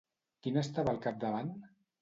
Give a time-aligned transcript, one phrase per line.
[0.45, 1.57] Qui n'estava al capdavant?